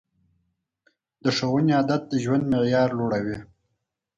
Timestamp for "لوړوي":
2.99-3.37